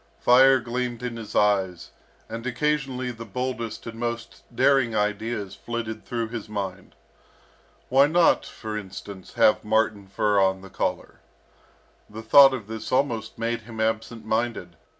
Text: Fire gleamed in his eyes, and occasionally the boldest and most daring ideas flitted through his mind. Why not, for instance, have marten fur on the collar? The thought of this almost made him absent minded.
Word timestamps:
Fire 0.17 0.59
gleamed 0.59 1.03
in 1.03 1.15
his 1.15 1.35
eyes, 1.35 1.91
and 2.27 2.47
occasionally 2.47 3.11
the 3.11 3.23
boldest 3.23 3.85
and 3.85 3.99
most 3.99 4.41
daring 4.55 4.95
ideas 4.95 5.53
flitted 5.53 6.03
through 6.07 6.29
his 6.29 6.49
mind. 6.49 6.95
Why 7.87 8.07
not, 8.07 8.43
for 8.43 8.75
instance, 8.75 9.35
have 9.35 9.63
marten 9.63 10.07
fur 10.07 10.39
on 10.41 10.61
the 10.61 10.71
collar? 10.71 11.19
The 12.09 12.23
thought 12.23 12.55
of 12.55 12.65
this 12.65 12.91
almost 12.91 13.37
made 13.37 13.61
him 13.61 13.79
absent 13.79 14.25
minded. 14.25 14.75